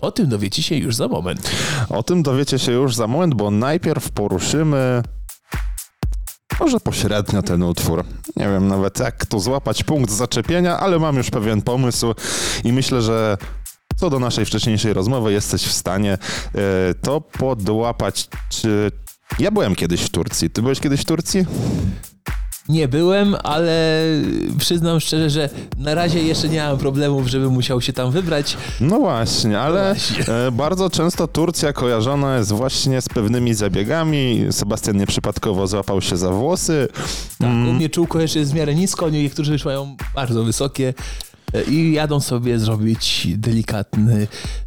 [0.00, 1.50] O tym dowiecie się już za moment.
[1.88, 5.02] O tym dowiecie się już za moment, bo najpierw poruszymy
[6.60, 8.04] może pośrednio ten utwór.
[8.36, 12.14] Nie wiem nawet jak to złapać punkt zaczepienia, ale mam już pewien pomysł
[12.64, 13.36] i myślę, że
[14.00, 16.18] co do naszej wcześniejszej rozmowy jesteś w stanie e,
[17.02, 18.28] to podłapać.
[18.48, 18.90] Czy
[19.38, 20.50] ja byłem kiedyś w Turcji?
[20.50, 21.46] Ty byłeś kiedyś w Turcji?
[22.68, 24.02] Nie byłem, ale
[24.58, 28.56] przyznam szczerze, że na razie jeszcze nie mam problemów, żeby musiał się tam wybrać.
[28.80, 30.34] No właśnie, ale właśnie.
[30.34, 34.46] e, bardzo często Turcja kojarzona jest właśnie z pewnymi zabiegami.
[34.50, 36.88] Sebastian nieprzypadkowo złapał się za włosy.
[37.38, 40.94] Tak, u mnie czółko jeszcze jest w miarę nisko, niektórzy już mają bardzo wysokie
[41.68, 44.26] i jadą sobie zrobić delikatny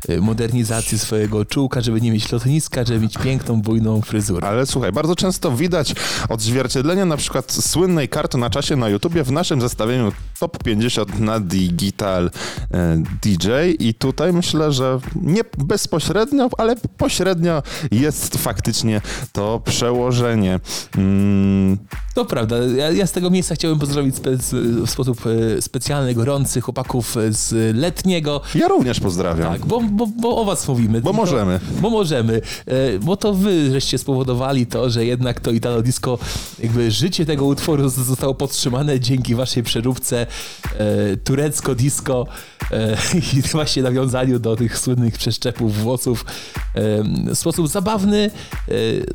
[0.10, 4.48] e, modernizację swojego czółka, żeby nie mieć lotniska, żeby mieć piękną, bujną fryzurę.
[4.48, 5.94] Ale słuchaj, bardzo często widać
[6.30, 11.40] odzwierciedlenie na przykład słynnej karty na czasie na YouTubie w naszym zestawieniu Top 50 na
[11.40, 12.32] Digital
[12.74, 13.48] e, DJ
[13.80, 20.60] i tutaj myślę, że nie bezpośrednio, ale pośrednio jest faktycznie to przełożenie.
[20.98, 21.78] Mm,
[22.16, 24.30] To prawda, ja, ja z tego miejsca chciałbym pozdrowić spe,
[24.86, 25.22] w sposób
[25.58, 26.73] e, specjalny, gorący chłopaków
[27.30, 28.42] z letniego.
[28.56, 29.54] ja również pozdrawiam.
[29.54, 31.02] Tak, bo, bo, bo o was mówimy.
[31.02, 31.60] Bo to- możemy.
[31.82, 32.42] Bo możemy.
[32.66, 36.18] E, Bo to wy żeście spowodowali to, że jednak to Italo Disco,
[36.60, 40.28] jakby życie tego utworu zostało podtrzymane dzięki waszej przeróbce
[40.78, 42.26] e, turecko disco
[42.72, 42.98] e,
[43.38, 46.26] i właśnie nawiązaniu do tych słynnych przeszczepów włosów.
[47.28, 48.32] W sposób zabawny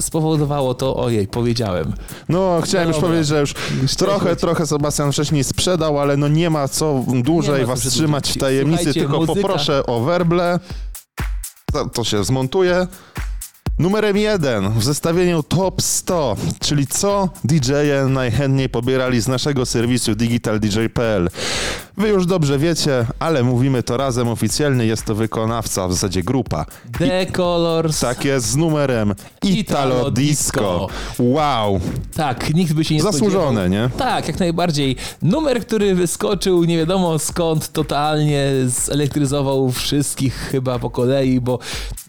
[0.01, 1.93] spowodowało to, ojej, powiedziałem.
[2.29, 3.41] No, chciałem No już powiedzieć, że
[3.83, 7.05] już trochę, trochę Sebastian wcześniej sprzedał, ale no nie ma co
[7.49, 10.59] dłużej was trzymać w tajemnicy, tylko muzyka- poproszę o werble.
[11.73, 12.87] To, to się zmontuje.
[13.79, 21.31] Numerem jeden w zestawieniu Top 100, czyli co DJ-e najchętniej pobierali z naszego serwisu digitaldj.pl.
[21.99, 26.67] Wy już dobrze wiecie, ale mówimy to razem oficjalnie, jest to wykonawca, w zasadzie grupa.
[26.99, 28.01] The Colors.
[28.01, 30.87] Tak jest, z numerem Italo Italo Disco.
[31.19, 31.81] Wow,
[32.17, 33.69] Tak, nikt by się nie Zasłużone, spodziewał.
[33.69, 33.89] nie?
[33.99, 34.97] Tak, jak najbardziej.
[35.23, 41.59] Numer, który wyskoczył nie wiadomo skąd, totalnie zelektryzował wszystkich chyba po kolei, bo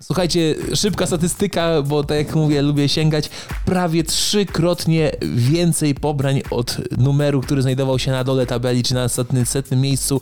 [0.01, 3.29] słuchajcie, szybka statystyka, bo tak jak mówię, lubię sięgać,
[3.65, 9.45] prawie trzykrotnie więcej pobrań od numeru, który znajdował się na dole tabeli, czy na setnym,
[9.81, 10.21] miejscu.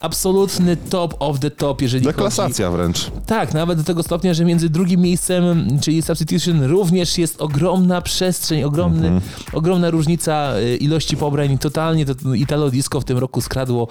[0.00, 3.10] Absolutny top of the top, jeżeli chodzi deklasacja wręcz.
[3.26, 8.62] tak, nawet do tego stopnia, że między drugim miejscem, czyli Substitution, również jest ogromna przestrzeń,
[8.64, 9.20] ogromny, Mhm.
[9.52, 11.58] ogromna różnica y, ilości pobrań.
[11.58, 13.88] Totalnie to Italo Disco w tym roku skradło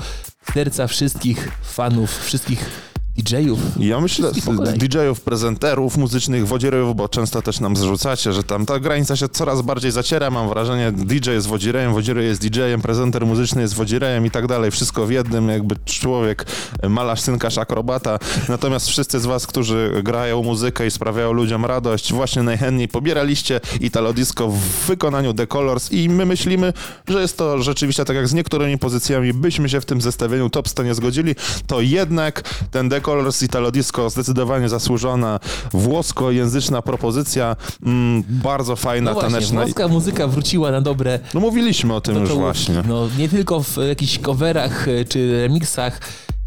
[0.54, 2.91] serca wszystkich fanów, wszystkich
[3.24, 3.60] DJ-ów.
[3.80, 4.32] Ja myślę.
[4.76, 9.62] DJ-ów, prezenterów muzycznych, wodzirejów, bo często też nam zarzucacie, że tam ta granica się coraz
[9.62, 10.30] bardziej zaciera.
[10.30, 14.72] Mam wrażenie, DJ jest wodzirejem, wodzirej jest DJ-em, prezenter muzyczny jest wodzirejem i tak dalej.
[14.72, 16.46] Wszystko w jednym, jakby człowiek,
[16.90, 18.20] malarz, synkarz, akrobata.
[18.50, 24.14] Natomiast wszyscy z was, którzy grają muzykę i sprawiają ludziom radość, właśnie najchętniej pobieraliście Italo
[24.14, 26.74] Disco w wykonaniu The Colors i my myślimy,
[27.08, 30.68] że jest to rzeczywiście tak jak z niektórymi pozycjami byśmy się w tym zestawieniu top
[30.68, 31.36] 100 nie zgodzili,
[31.68, 33.11] to jednak ten The Colors
[33.42, 35.40] Italo Disco zdecydowanie zasłużona
[35.72, 37.56] włoskojęzyczna propozycja,
[37.86, 39.62] mm, bardzo fajna, No właśnie, taneczna.
[39.62, 42.84] włoska muzyka wróciła na dobre No mówiliśmy o tym do już właśnie.
[42.88, 46.00] No, nie tylko w jakichś coverach y, czy remixach,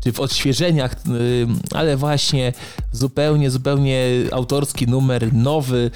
[0.04, 2.52] czy w odświeżeniach, y, ale właśnie
[2.92, 5.90] zupełnie, zupełnie autorski numer, nowy,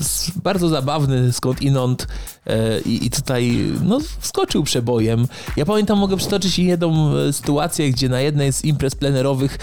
[0.00, 2.06] s- bardzo zabawny, skąd inąd
[2.86, 5.26] i i tutaj no, wskoczył przebojem.
[5.56, 9.58] Ja pamiętam, mogę przytoczyć jedną sytuację, gdzie na jednej z imprez plenerowych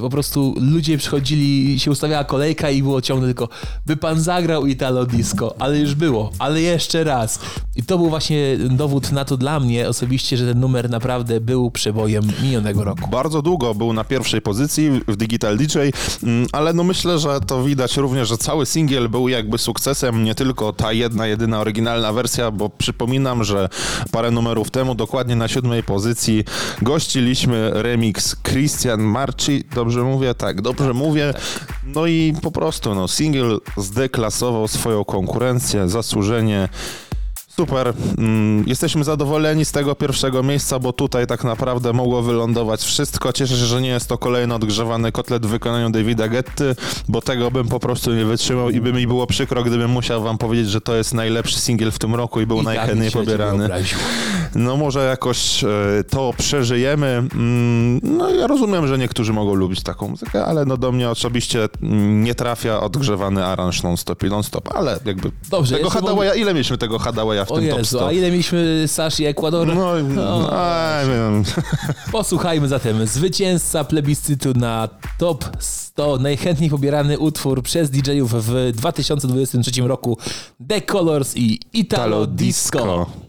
[0.00, 3.48] po prostu ludzie przychodzili, się ustawiała kolejka i było ciągle tylko
[3.86, 7.38] by pan zagrał Italo Disco, ale już było, ale jeszcze raz.
[7.76, 11.70] I to był właśnie dowód na to dla mnie osobiście, że ten numer naprawdę był
[11.70, 13.10] przebojem minionego roku.
[13.10, 15.78] Bardzo długo był na pierwszej pozycji w Digital DJ,
[16.22, 20.34] mm, ale no myślę, że to widać również, że cały singiel był jakby sukcesem, nie
[20.34, 23.68] tylko ta jedna, jedyna oryginalna wersja, bo przypominam, że
[24.12, 26.44] parę numerów temu, dokładnie na siódmej pozycji,
[26.82, 30.34] gościliśmy remix Christian Marci, dobrze mówię?
[30.34, 31.34] Tak, dobrze mówię.
[31.84, 36.68] No i po prostu, no, singiel zdeklasował swoją konkurencję, zasłużenie.
[37.56, 37.92] Super.
[38.18, 43.32] Mm, Jesteśmy zadowoleni z tego pierwszego miejsca, bo tutaj tak naprawdę mogło wylądować wszystko.
[43.32, 46.76] Cieszę się, że nie jest to kolejny odgrzewany kotlet w wykonaniu Davida Getty,
[47.08, 50.38] bo tego bym po prostu nie wytrzymał i by mi było przykro, gdybym musiał wam
[50.38, 53.68] powiedzieć, że to jest najlepszy singiel w tym roku i był I tak najchętniej pobierany.
[54.56, 55.68] No może jakoś e,
[56.10, 57.06] to przeżyjemy.
[57.34, 61.68] Mm, No ja rozumiem, że niektórzy mogą lubić taką muzykę, ale no do mnie osobiście
[61.82, 66.78] mm, nie trafia odgrzewany aranż non-stop i non-stop, ale jakby Dobrze, tego Hadawaya, ile mieliśmy
[66.78, 68.06] tego Hadawaya w O tym top Jezu, 100?
[68.06, 69.66] a ile mieliśmy Sasz i Ekwador?
[69.68, 71.44] No, no, a, wiem.
[72.12, 73.06] Posłuchajmy zatem.
[73.06, 74.88] Zwycięzca plebiscytu na
[75.18, 80.18] top 100 najchętniej pobierany utwór przez DJ-ów w 2023 roku
[80.68, 82.78] The Colors i Italo Disco.
[82.78, 83.25] Sbagliare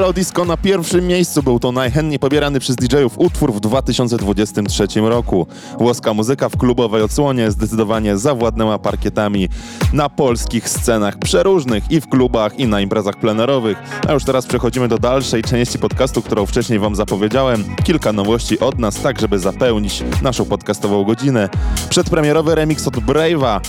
[0.00, 5.46] Italo Disco na pierwszym miejscu był to najchętniej pobierany przez DJ-ów utwór w 2023 roku.
[5.78, 9.48] Włoska muzyka w klubowej odsłonie zdecydowanie zawładnęła parkietami
[9.92, 13.78] na polskich scenach przeróżnych i w klubach i na imprezach plenerowych.
[14.08, 17.64] A już teraz przechodzimy do dalszej części podcastu, którą wcześniej wam zapowiedziałem.
[17.84, 21.48] Kilka nowości od nas, tak żeby zapełnić naszą podcastową godzinę.
[21.88, 23.60] Przedpremierowy remix od Brave'a,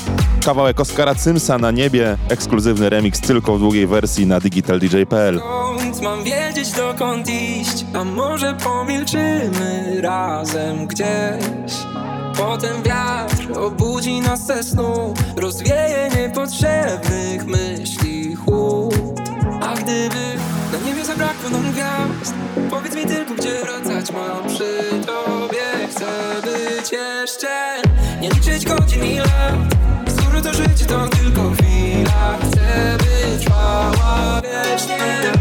[0.45, 5.41] kawałek Oskara Cymsa na niebie, ekskluzywny remix tylko w długiej wersji na digitaldj.pl.
[6.03, 7.85] Mam wiedzieć dokąd iść?
[7.93, 11.73] A może pomilczymy razem gdzieś?
[12.41, 18.95] Potem wiatr obudzi nas ze snu Rozwieje niepotrzebnych myśli chłód.
[19.61, 20.35] A gdyby
[20.71, 22.33] na niebie zabrakło nam gwiazd
[22.69, 25.87] Powiedz mi tylko gdzie wracać mam przy tobie.
[25.91, 27.81] Chcę być jeszcze
[28.21, 29.55] Nie liczyć godzin i lat.
[30.17, 32.37] Skoro to życie to tylko chwila.
[32.41, 35.31] Chcę być trwała wiecznie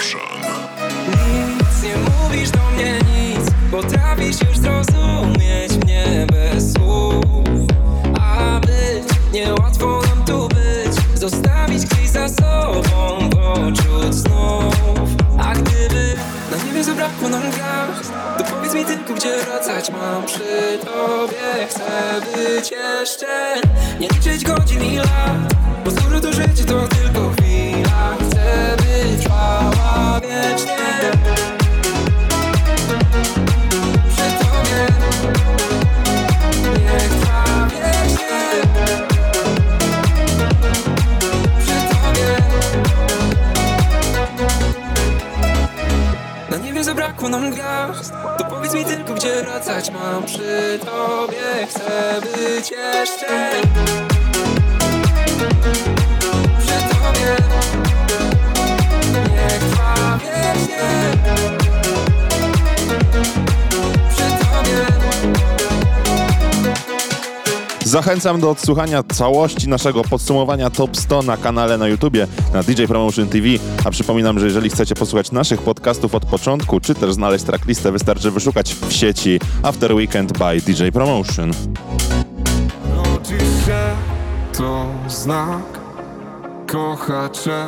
[0.00, 7.24] Nic nie mówisz do mnie nic, potrafisz już zrozumieć mnie bez słów.
[8.20, 14.74] A być niełatwo nam tu być, zostawić gdzieś za sobą poczuć znów.
[15.38, 16.14] A gdyby
[16.50, 21.66] na niebie zabrakło nam gwiazd, to powiedz mi tylko, gdzie wracać mam przy tobie.
[21.68, 23.54] Chcę być jeszcze,
[24.00, 28.16] nie liczyć godzin i lat, bo skoro to życie to tylko chwila.
[28.20, 29.79] Chcę być trwała
[46.90, 48.12] zabrakło nam gwiazd.
[48.38, 50.22] To powiedz mi tylko, gdzie wracać mam.
[50.22, 54.09] Przy tobie Chcę być jeszcze
[67.90, 73.28] Zachęcam do odsłuchania całości naszego podsumowania Top 100 na kanale na YouTubie na DJ Promotion
[73.28, 73.46] TV.
[73.84, 78.30] A przypominam, że jeżeli chcecie posłuchać naszych podcastów od początku, czy też znaleźć tracklistę, wystarczy
[78.30, 81.50] wyszukać w sieci After Weekend by DJ Promotion.
[82.96, 83.80] Rodzi się
[84.58, 85.80] to znak,
[86.66, 87.66] kocha cię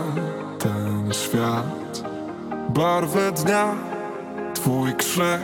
[0.59, 2.05] ten świat.
[2.75, 3.75] Barwę dnia,
[4.55, 5.43] twój krzyk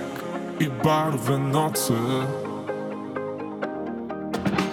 [0.60, 1.94] i barwy nocy.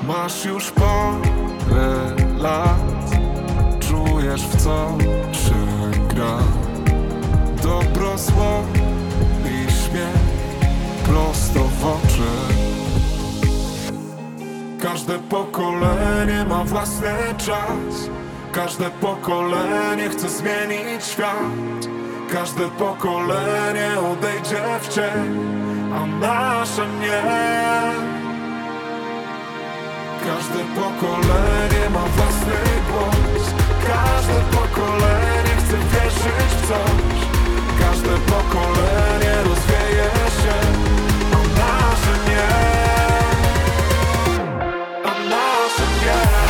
[0.07, 2.79] Masz już parę lat,
[3.79, 4.97] czujesz w co
[5.31, 6.37] się gra.
[7.63, 8.63] Dobro, zło
[9.45, 10.25] i śmiech
[11.05, 12.65] prosto w oczy.
[14.81, 18.09] Każde pokolenie ma własny czas
[18.51, 21.87] Każde pokolenie chce zmienić świat
[22.33, 25.39] Każde pokolenie odejdzie w cień
[25.93, 28.14] A nasze nie
[30.25, 33.45] Każde pokolenie ma własny głos.
[33.87, 37.17] Każde pokolenie chce wierzyć w coś.
[37.79, 40.09] Każde pokolenie rozwieje
[40.41, 40.57] się.
[41.33, 42.47] A nasze nie.
[45.03, 46.45] A nasze nie.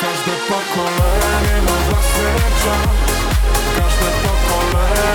[0.00, 2.30] Każde pokolenie ma własny
[2.64, 2.88] czas
[3.76, 5.07] Każde pokolenie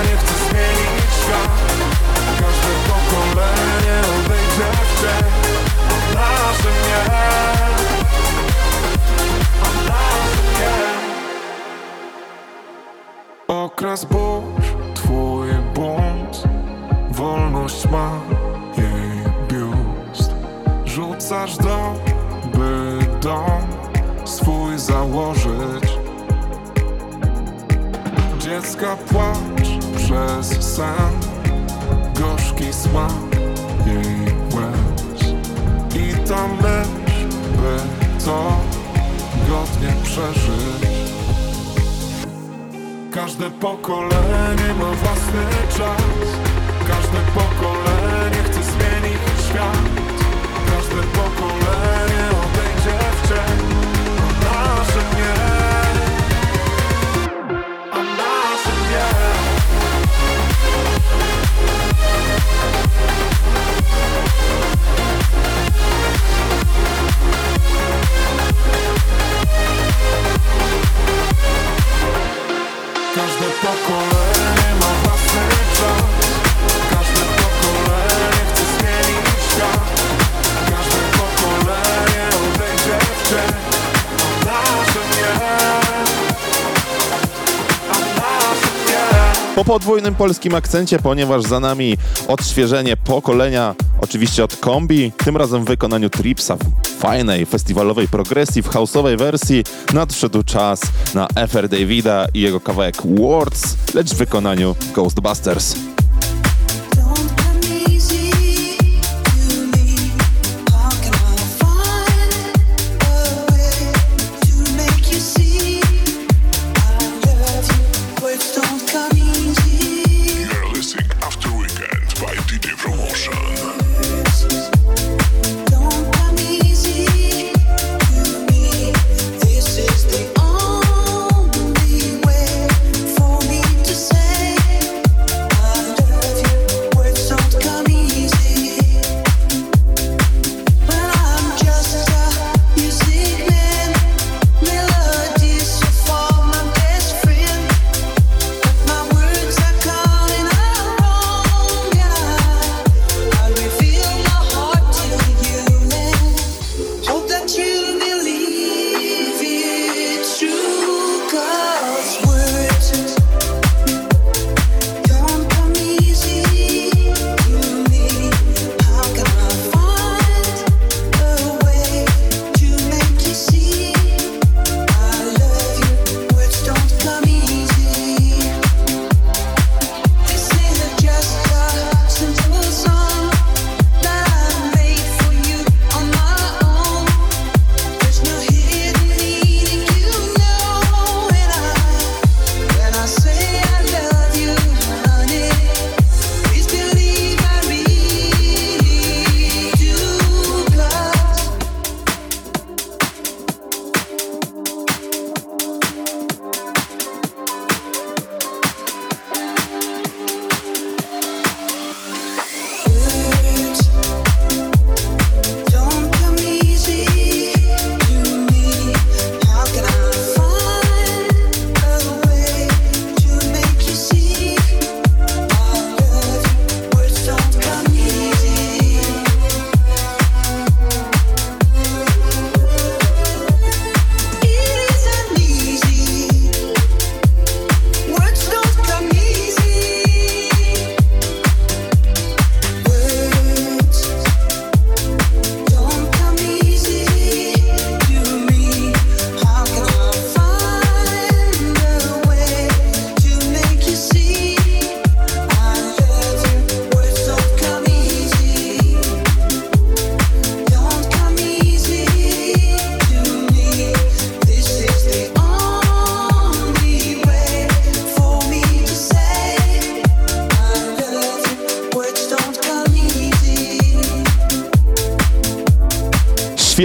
[89.74, 91.98] podwójnym polskim akcencie, ponieważ za nami
[92.28, 98.68] odświeżenie pokolenia, oczywiście od kombi, tym razem w wykonaniu Tripsa, w fajnej festiwalowej progresji, w
[98.68, 99.64] houseowej wersji,
[99.94, 100.82] nadszedł czas
[101.14, 105.93] na FR Davida i jego kawałek Words, lecz w wykonaniu Ghostbusters.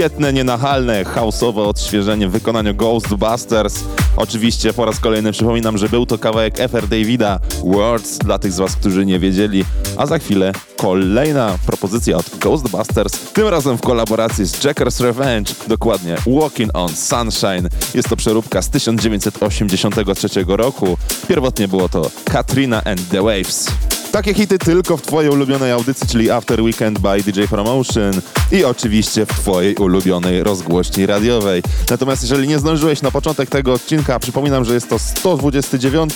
[0.09, 3.83] Świetne, nienachalne, houseowe odświeżenie w wykonaniu Ghostbusters.
[4.17, 8.57] Oczywiście po raz kolejny przypominam, że był to kawałek FR Davida Words dla tych z
[8.57, 9.65] Was, którzy nie wiedzieli.
[9.97, 16.15] A za chwilę kolejna propozycja od Ghostbusters, tym razem w kolaboracji z Jackers Revenge, dokładnie
[16.27, 17.69] Walking on Sunshine.
[17.93, 20.97] Jest to przeróbka z 1983 roku.
[21.27, 23.88] Pierwotnie było to Katrina and the Waves.
[24.11, 28.13] Takie hity tylko w Twojej ulubionej audycji, czyli After Weekend by DJ Promotion
[28.51, 31.63] i oczywiście w Twojej ulubionej rozgłośni radiowej.
[31.89, 36.13] Natomiast jeżeli nie zdążyłeś na początek tego odcinka, przypominam, że jest to 129,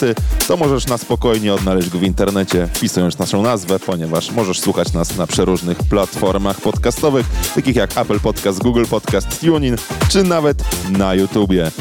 [0.47, 5.17] to możesz na spokojnie odnaleźć go w internecie, wpisując naszą nazwę, ponieważ możesz słuchać nas
[5.17, 7.25] na przeróżnych platformach podcastowych,
[7.55, 9.75] takich jak Apple Podcast, Google Podcast, TuneIn,
[10.09, 11.71] czy nawet na YouTubie.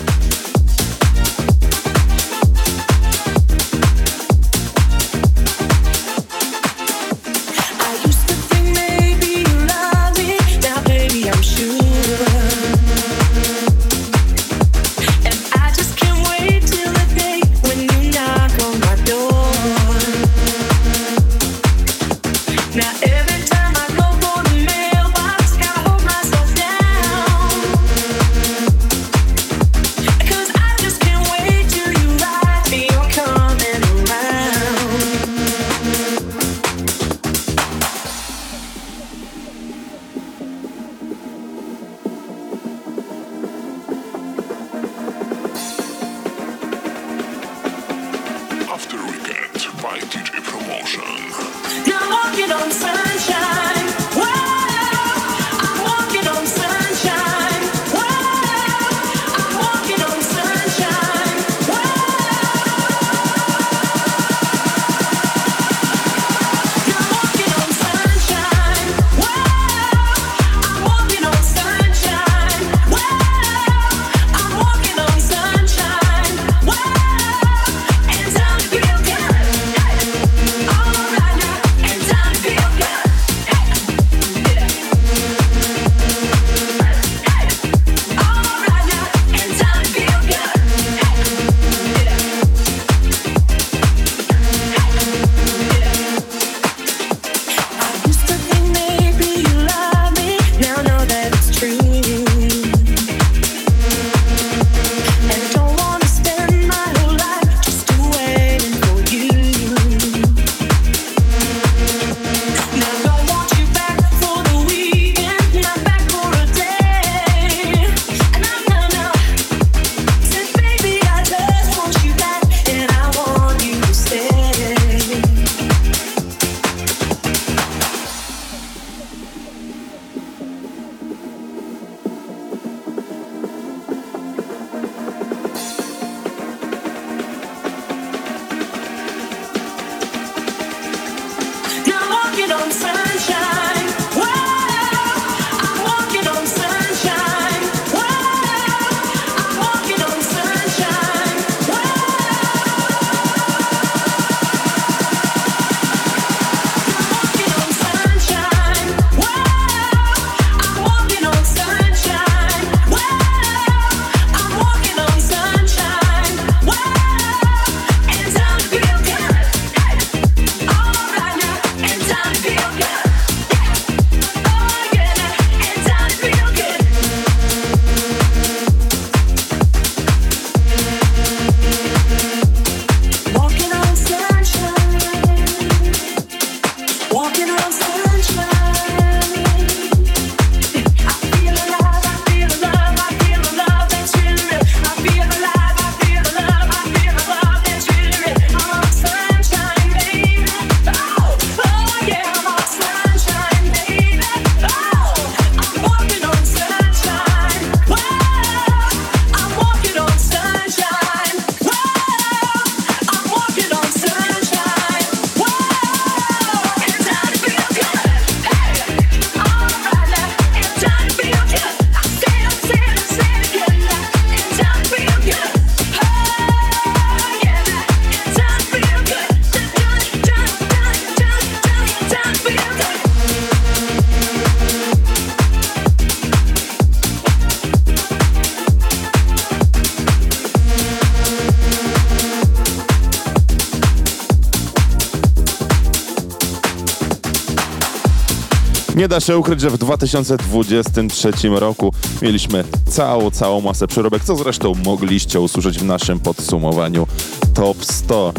[248.96, 254.72] Nie da się ukryć, że w 2023 roku mieliśmy całą, całą masę przeróbek, co zresztą
[254.84, 257.06] mogliście usłyszeć w naszym podsumowaniu
[257.54, 258.32] Top 100.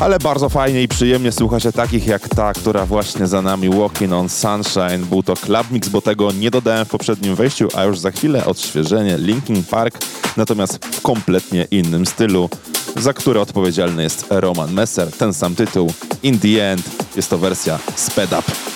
[0.00, 4.12] Ale bardzo fajnie i przyjemnie słucha się takich jak ta, która właśnie za nami Walking
[4.12, 5.06] on Sunshine.
[5.10, 8.44] Był to Club Mix, bo tego nie dodałem w poprzednim wejściu, a już za chwilę
[8.44, 9.98] odświeżenie Linkin Park,
[10.36, 12.50] natomiast w kompletnie innym stylu,
[12.96, 15.12] za które odpowiedzialny jest Roman Messer.
[15.12, 15.92] Ten sam tytuł,
[16.22, 18.75] In the End, jest to wersja Sped Up.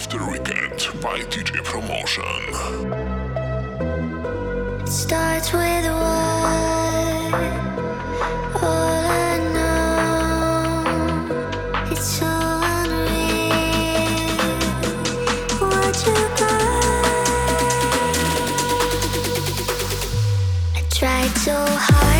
[0.00, 2.24] After Weekend by DJ Promotion.
[4.86, 5.92] starts with a.
[8.62, 9.82] All I know,
[11.92, 12.26] it's so.
[20.72, 22.19] What tried so hard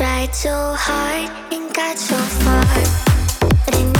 [0.00, 2.64] tried so hard and got so far.
[3.66, 3.99] But in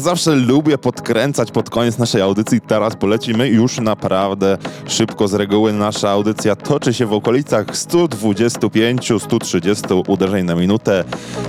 [0.00, 5.28] zawsze lubię podkręcać pod koniec naszej audycji, teraz polecimy już naprawdę szybko.
[5.28, 11.04] Z reguły nasza audycja toczy się w okolicach 125-130 uderzeń na minutę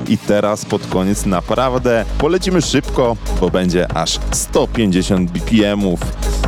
[0.08, 6.00] i teraz pod koniec naprawdę polecimy szybko, bo będzie aż 150 BPM-ów.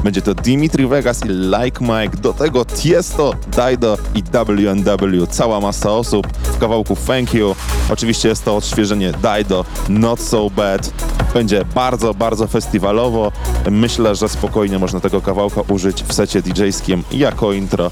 [0.04, 5.28] Będzie to Dimitri Vegas i Like Mike, do tego Tiesto, Dido i WNW.
[5.30, 7.56] Cała masa osób w kawałku Thank You.
[7.89, 10.91] Oczywiście jest to odświeżenie Dido, Not So Bad.
[11.34, 13.32] Będzie bardzo, bardzo festiwalowo.
[13.72, 17.92] Myślę, że spokojnie można tego kawałka użyć w secie DJ-skim jako intro,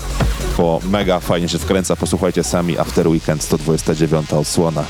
[0.58, 1.96] bo mega fajnie się wkręca.
[1.96, 4.84] Posłuchajcie sami After Weekend 129 odsłona.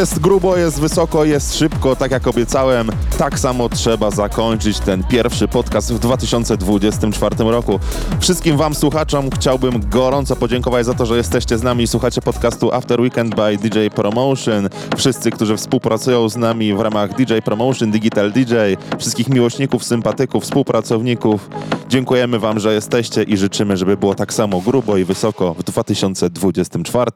[0.00, 2.90] Jest grubo, jest wysoko, jest szybko, tak jak obiecałem.
[3.18, 7.80] Tak samo trzeba zakończyć ten pierwszy podcast w 2024 roku.
[8.20, 12.72] Wszystkim Wam słuchaczom chciałbym gorąco podziękować za to, że jesteście z nami i słuchacie podcastu
[12.72, 14.68] After Weekend by DJ Promotion.
[14.96, 18.54] Wszyscy, którzy współpracują z nami w ramach DJ Promotion, Digital DJ,
[18.98, 21.50] wszystkich miłośników, sympatyków, współpracowników.
[21.88, 27.10] Dziękujemy Wam, że jesteście i życzymy, żeby było tak samo grubo i wysoko w 2024.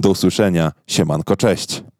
[0.00, 0.72] Do usłyszenia.
[0.86, 1.93] Siemanko, cześć.